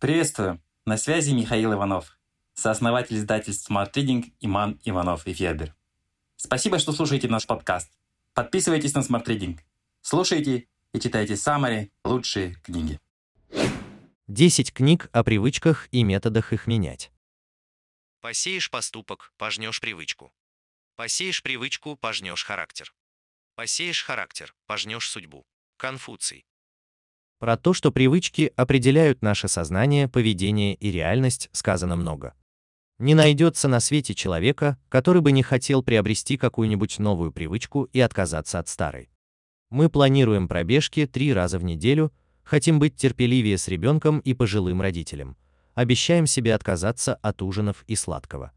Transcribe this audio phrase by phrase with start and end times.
[0.00, 0.62] Приветствую!
[0.86, 2.18] На связи Михаил Иванов,
[2.54, 5.74] сооснователь издательств Smart Reading Иман Иванов и Федер.
[6.36, 7.92] Спасибо, что слушаете наш подкаст.
[8.32, 9.60] Подписывайтесь на Smart Reading.
[10.00, 12.98] Слушайте и читайте самые лучшие книги.
[14.26, 17.12] 10 книг о привычках и методах их менять.
[18.22, 20.32] Посеешь поступок, пожнешь привычку.
[20.96, 22.94] Посеешь привычку, пожнешь характер.
[23.54, 25.44] Посеешь характер, пожнешь судьбу.
[25.76, 26.46] Конфуций.
[27.40, 32.34] Про то, что привычки определяют наше сознание, поведение и реальность, сказано много.
[32.98, 38.58] Не найдется на свете человека, который бы не хотел приобрести какую-нибудь новую привычку и отказаться
[38.58, 39.08] от старой.
[39.70, 42.12] Мы планируем пробежки три раза в неделю,
[42.42, 45.38] хотим быть терпеливее с ребенком и пожилым родителем,
[45.72, 48.52] обещаем себе отказаться от ужинов и сладкого.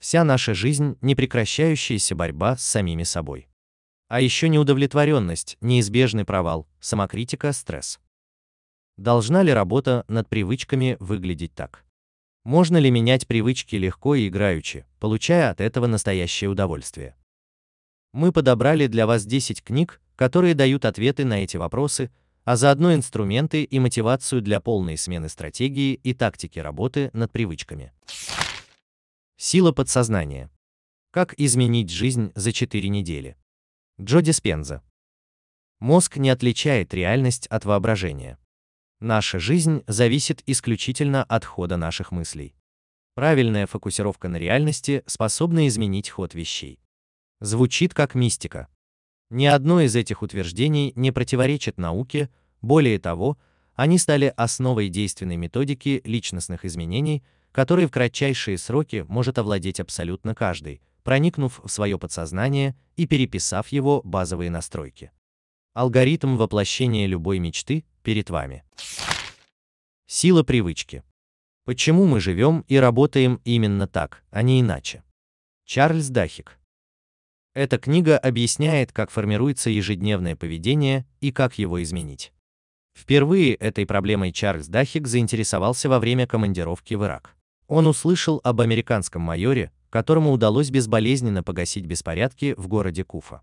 [0.00, 3.48] Вся наша жизнь– непрекращающаяся борьба с самими собой.
[4.08, 8.00] А еще неудовлетворенность, неизбежный провал, самокритика, стресс.
[8.96, 11.84] Должна ли работа над привычками выглядеть так?
[12.44, 17.16] Можно ли менять привычки легко и играючи, получая от этого настоящее удовольствие?
[18.12, 22.12] Мы подобрали для вас 10 книг, которые дают ответы на эти вопросы,
[22.44, 27.92] а заодно инструменты и мотивацию для полной смены стратегии и тактики работы над привычками.
[29.36, 30.50] Сила подсознания.
[31.10, 33.36] Как изменить жизнь за 4 недели.
[34.00, 34.82] Джо Диспенза.
[35.80, 38.38] Мозг не отличает реальность от воображения.
[39.04, 42.54] Наша жизнь зависит исключительно от хода наших мыслей.
[43.14, 46.80] Правильная фокусировка на реальности способна изменить ход вещей.
[47.38, 48.66] Звучит как мистика.
[49.28, 52.30] Ни одно из этих утверждений не противоречит науке,
[52.62, 53.36] более того,
[53.74, 60.80] они стали основой действенной методики личностных изменений, которой в кратчайшие сроки может овладеть абсолютно каждый,
[61.02, 65.10] проникнув в свое подсознание и переписав его базовые настройки.
[65.74, 68.62] Алгоритм воплощения любой мечты перед вами.
[70.06, 71.02] Сила привычки.
[71.64, 75.02] Почему мы живем и работаем именно так, а не иначе?
[75.64, 76.60] Чарльз Дахик.
[77.54, 82.32] Эта книга объясняет, как формируется ежедневное поведение и как его изменить.
[82.96, 87.34] Впервые этой проблемой Чарльз Дахик заинтересовался во время командировки в Ирак.
[87.66, 93.40] Он услышал об американском майоре, которому удалось безболезненно погасить беспорядки в городе Куфа.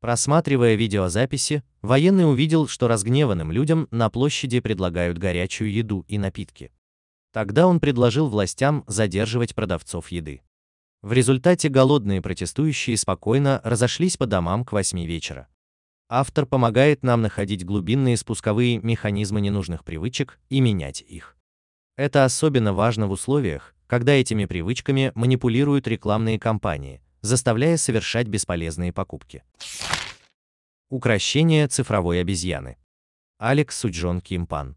[0.00, 6.72] Просматривая видеозаписи, военный увидел, что разгневанным людям на площади предлагают горячую еду и напитки.
[7.34, 10.40] Тогда он предложил властям задерживать продавцов еды.
[11.02, 15.48] В результате голодные протестующие спокойно разошлись по домам к 8 вечера.
[16.08, 21.36] Автор помогает нам находить глубинные спусковые механизмы ненужных привычек и менять их.
[21.96, 29.42] Это особенно важно в условиях, когда этими привычками манипулируют рекламные кампании– заставляя совершать бесполезные покупки.
[30.88, 32.76] Укращение цифровой обезьяны.
[33.38, 34.76] Алекс Суджон Кимпан.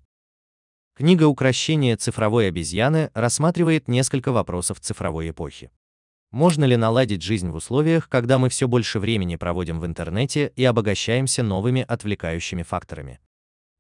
[0.96, 5.72] Книга «Укращение цифровой обезьяны» рассматривает несколько вопросов цифровой эпохи.
[6.30, 10.64] Можно ли наладить жизнь в условиях, когда мы все больше времени проводим в интернете и
[10.64, 13.20] обогащаемся новыми отвлекающими факторами?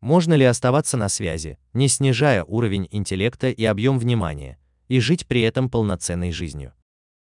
[0.01, 5.41] Можно ли оставаться на связи, не снижая уровень интеллекта и объем внимания, и жить при
[5.41, 6.73] этом полноценной жизнью?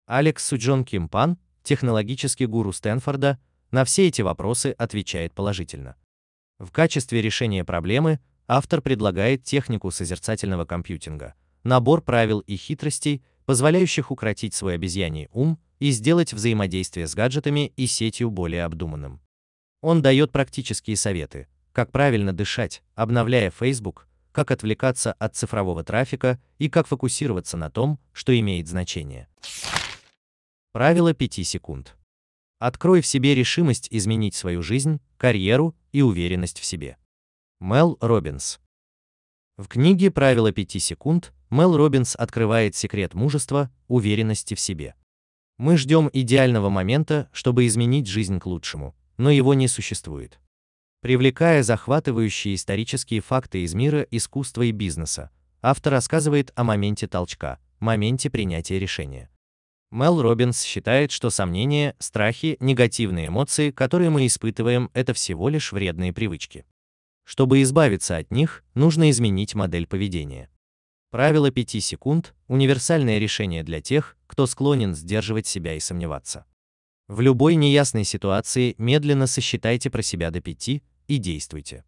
[0.06, 3.40] Алекс Суджон Кимпан, технологический гуру Стэнфорда,
[3.72, 5.96] на все эти вопросы отвечает положительно.
[6.60, 14.54] В качестве решения проблемы автор предлагает технику созерцательного компьютинга, набор правил и хитростей, позволяющих укротить
[14.54, 19.22] свой обезьяний ум и сделать взаимодействие с гаджетами и сетью более обдуманным.
[19.82, 26.70] Он дает практические советы, как правильно дышать, обновляя Facebook, как отвлекаться от цифрового трафика и
[26.70, 29.30] как фокусироваться на том, что имеет значение.
[30.74, 31.96] Правило 5 секунд.
[32.58, 36.98] Открой в себе решимость изменить свою жизнь, карьеру и уверенность в себе.
[37.60, 38.60] Мел Робинс.
[39.56, 44.96] В книге «Правило 5 секунд» Мел Робинс открывает секрет мужества, уверенности в себе.
[45.60, 50.40] Мы ждем идеального момента, чтобы изменить жизнь к лучшему, но его не существует.
[51.02, 55.30] Привлекая захватывающие исторические факты из мира искусства и бизнеса,
[55.62, 59.30] автор рассказывает о моменте толчка, моменте принятия решения.
[59.94, 66.12] Мел Робинс считает, что сомнения, страхи, негативные эмоции, которые мы испытываем, это всего лишь вредные
[66.12, 66.66] привычки.
[67.26, 70.50] Чтобы избавиться от них, нужно изменить модель поведения.
[71.12, 76.46] Правило 5 секунд– универсальное решение для тех, кто склонен сдерживать себя и сомневаться.
[77.08, 80.70] В любой неясной ситуации медленно сосчитайте про себя до 5
[81.08, 81.84] и действуйте.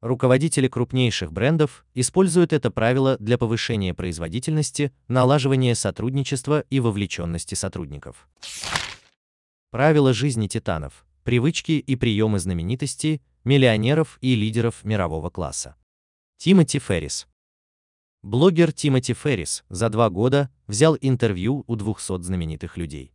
[0.00, 8.28] Руководители крупнейших брендов используют это правило для повышения производительности, налаживания сотрудничества и вовлеченности сотрудников.
[9.70, 15.74] Правила жизни титанов, привычки и приемы знаменитостей, миллионеров и лидеров мирового класса.
[16.36, 17.26] Тимоти Феррис.
[18.22, 23.12] Блогер Тимоти Феррис за два года взял интервью у 200 знаменитых людей.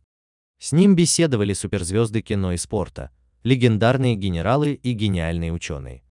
[0.58, 3.10] С ним беседовали суперзвезды кино и спорта,
[3.42, 6.03] легендарные генералы и гениальные ученые.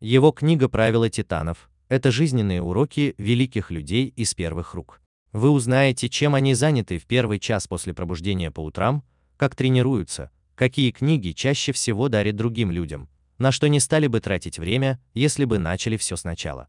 [0.00, 5.02] Его книга «Правила титанов»— это жизненные уроки великих людей из первых рук.
[5.32, 9.04] Вы узнаете, чем они заняты в первый час после пробуждения по утрам,
[9.36, 14.58] как тренируются, какие книги чаще всего дарят другим людям, на что не стали бы тратить
[14.58, 16.68] время, если бы начали все сначала.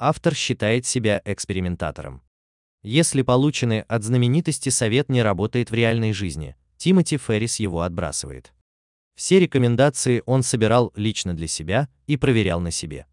[0.00, 2.20] Автор считает себя экспериментатором.
[2.82, 8.52] Если полученный от знаменитости совет не работает в реальной жизни, Тимоти Феррис его отбрасывает.
[9.16, 13.06] Все рекомендации он собирал лично для себя и проверял на себе.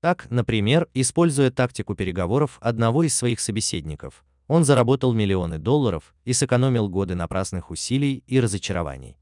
[0.00, 6.88] Так, например, используя тактику переговоров одного из своих собеседников, он заработал миллионы долларов и сэкономил
[6.88, 9.16] годы напрасных усилий и разочарований.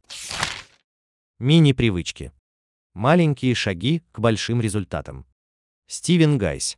[1.39, 2.33] Мини-привычки.
[2.95, 5.27] Маленькие шаги к большим результатам.
[5.87, 6.77] Стивен Гайс.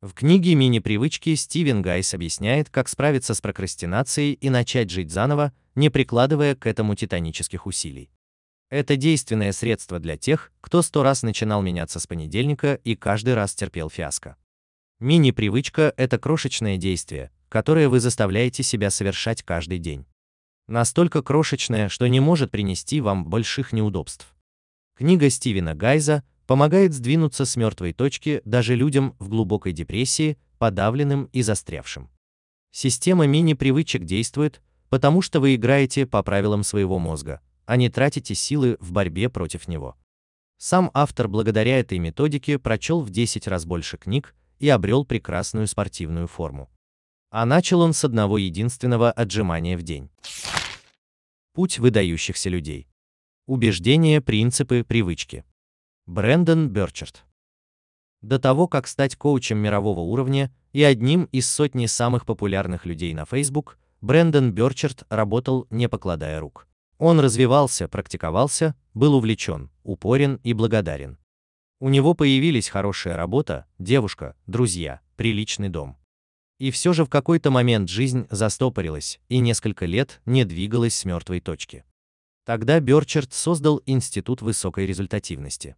[0.00, 5.88] В книге «Мини-привычки» Стивен Гайс объясняет, как справиться с прокрастинацией и начать жить заново, не
[5.88, 8.10] прикладывая к этому титанических усилий.
[8.74, 13.54] Это действенное средство для тех, кто сто раз начинал меняться с понедельника и каждый раз
[13.54, 14.34] терпел фиаско.
[14.98, 20.06] Мини-привычка– это крошечное действие, которое вы заставляете себя совершать каждый день.
[20.66, 24.34] Настолько крошечное, что не может принести вам больших неудобств.
[24.96, 31.42] Книга Стивена Гайза помогает сдвинуться с мертвой точки даже людям в глубокой депрессии, подавленным и
[31.42, 32.10] застрявшим.
[32.72, 38.76] Система мини-привычек действует, потому что вы играете по правилам своего мозга, а не тратите силы
[38.80, 39.96] в борьбе против него.
[40.58, 46.26] Сам автор благодаря этой методике прочел в 10 раз больше книг и обрел прекрасную спортивную
[46.26, 46.70] форму.
[47.30, 50.08] А начал он с одного единственного отжимания в день.
[51.52, 52.88] Путь выдающихся людей.
[53.46, 55.44] Убеждения, принципы, привычки.
[56.06, 57.24] Брэндон Бёрчард.
[58.22, 63.26] До того, как стать коучем мирового уровня и одним из сотни самых популярных людей на
[63.26, 66.66] Facebook, Брэндон Бёрчард работал не покладая рук.
[66.98, 71.18] Он развивался, практиковался, был увлечен, упорен и благодарен.
[71.80, 75.98] У него появились хорошая работа, девушка, друзья, приличный дом.
[76.58, 81.40] И все же в какой-то момент жизнь застопорилась и несколько лет не двигалась с мертвой
[81.40, 81.84] точки.
[82.44, 85.76] Тогда Бёрчард создал Институт высокой результативности.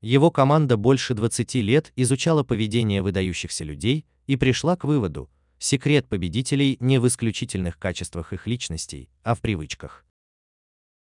[0.00, 6.76] Его команда больше 20 лет изучала поведение выдающихся людей и пришла к выводу, секрет победителей
[6.80, 10.04] не в исключительных качествах их личностей, а в привычках.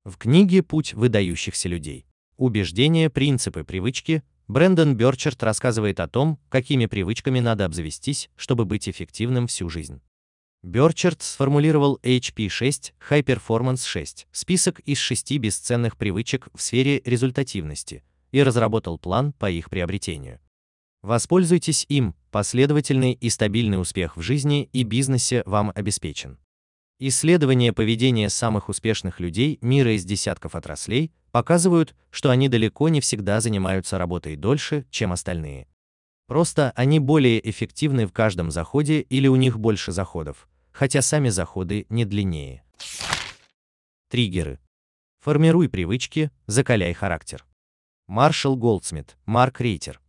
[0.09, 2.07] В книге «Путь выдающихся людей.
[2.39, 9.47] Убеждения, принципы, привычки» Брэндон Бёрчард рассказывает о том, какими привычками надо обзавестись, чтобы быть эффективным
[9.49, 10.01] всю жизнь.
[10.63, 18.03] Бёрчард сформулировал HP6 High Performance 6, список из шести бесценных привычек в сфере результативности,
[18.33, 20.41] и разработал план по их приобретению.
[21.03, 26.39] Воспользуйтесь им, последовательный и стабильный успех в жизни и бизнесе вам обеспечен.
[27.01, 33.41] Исследования поведения самых успешных людей мира из десятков отраслей показывают, что они далеко не всегда
[33.41, 35.69] занимаются работой дольше, чем остальные.
[36.27, 41.87] Просто они более эффективны в каждом заходе или у них больше заходов, хотя сами заходы
[41.89, 42.65] не длиннее.
[44.11, 44.59] Триггеры.
[45.21, 47.47] Формируй привычки, закаляй характер.
[48.09, 50.01] Маршал Голдсмит, Марк Рейтер.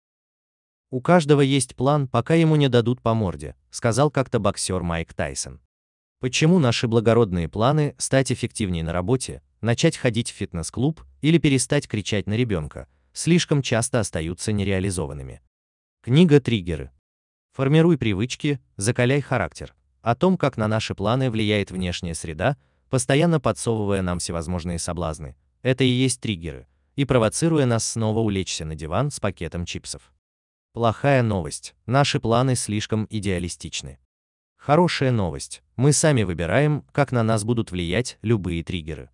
[0.90, 5.60] У каждого есть план, пока ему не дадут по морде, сказал как-то боксер Майк Тайсон.
[6.20, 12.28] Почему наши благородные планы стать эффективнее на работе, начать ходить в фитнес-клуб или перестать кричать
[12.28, 15.42] на ребенка, слишком часто остаются нереализованными?
[16.02, 16.92] Книга «Триггеры».
[17.54, 19.74] Формируй привычки, закаляй характер.
[20.02, 22.58] О том, как на наши планы влияет внешняя среда,
[22.90, 25.38] постоянно подсовывая нам всевозможные соблазны.
[25.62, 30.12] Это и есть триггеры, и провоцируя нас снова улечься на диван с пакетом чипсов.
[30.74, 31.76] Плохая новость.
[31.86, 34.00] Наши планы слишком идеалистичны.
[34.60, 35.64] Хорошая новость.
[35.78, 39.10] Мы сами выбираем, как на нас будут влиять любые триггеры.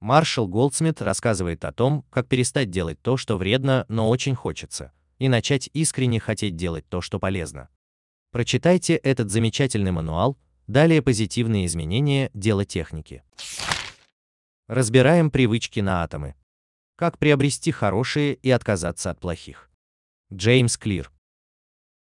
[0.00, 5.28] Маршал Голдсмит рассказывает о том, как перестать делать то, что вредно, но очень хочется, и
[5.28, 7.68] начать искренне хотеть делать то, что полезно.
[8.32, 13.22] Прочитайте этот замечательный мануал, далее позитивные изменения дела техники.
[14.68, 16.34] Разбираем привычки на атомы.
[16.96, 19.70] Как приобрести хорошие и отказаться от плохих.
[20.32, 21.12] Джеймс Клир.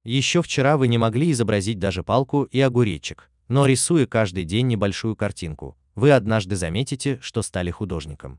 [0.04, 5.16] Еще вчера вы не могли изобразить даже палку и огуречек, но рисуя каждый день небольшую
[5.16, 8.38] картинку, вы однажды заметите, что стали художником.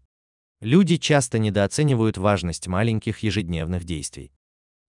[0.62, 4.32] Люди часто недооценивают важность маленьких ежедневных действий.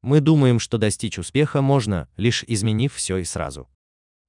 [0.03, 3.69] Мы думаем, что достичь успеха можно, лишь изменив все и сразу.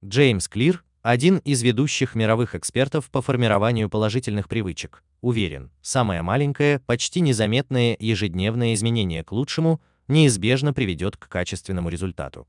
[0.04, 7.20] Джеймс Клир, один из ведущих мировых экспертов по формированию положительных привычек, уверен, самое маленькое, почти
[7.20, 12.48] незаметное ежедневное изменение к лучшему неизбежно приведет к качественному результату.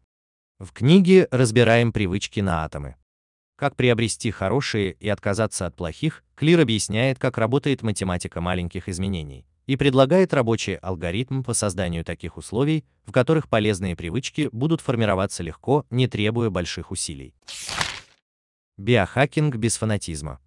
[0.59, 2.95] В книге разбираем привычки на атомы.
[3.55, 9.75] Как приобрести хорошие и отказаться от плохих, Клир объясняет, как работает математика маленьких изменений и
[9.75, 16.07] предлагает рабочий алгоритм по созданию таких условий, в которых полезные привычки будут формироваться легко, не
[16.07, 17.35] требуя больших усилий.
[18.77, 20.39] Биохакинг без фанатизма.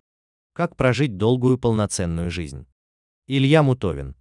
[0.54, 2.66] Как прожить долгую полноценную жизнь.
[3.28, 4.16] Илья Мутовин.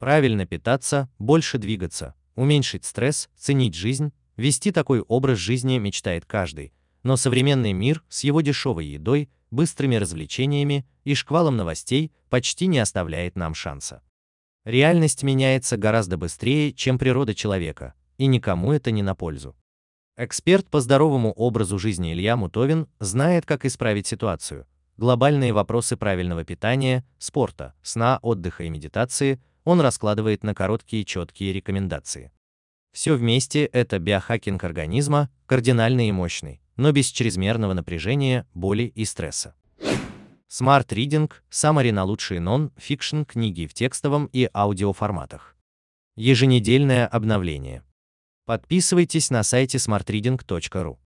[0.00, 7.16] Правильно питаться, больше двигаться, уменьшить стресс, ценить жизнь, вести такой образ жизни мечтает каждый, но
[7.16, 13.52] современный мир с его дешевой едой, быстрыми развлечениями и шквалом новостей почти не оставляет нам
[13.52, 14.02] шанса.
[14.64, 19.54] Реальность меняется гораздо быстрее, чем природа человека, и никому это не на пользу.
[20.16, 24.66] Эксперт по здоровому образу жизни Илья Мутовин знает, как исправить ситуацию.
[24.96, 32.32] Глобальные вопросы правильного питания, спорта, сна, отдыха и медитации он раскладывает на короткие четкие рекомендации.
[32.92, 39.54] Все вместе это биохакинг организма, кардинальный и мощный, но без чрезмерного напряжения, боли и стресса.
[40.50, 45.56] Smart Reading– Summary на лучшие нон-фикшн книги в текстовом и аудиоформатах.
[46.16, 47.84] Еженедельное обновление.
[48.46, 50.98] Подписывайтесь на сайте smartreading.ru.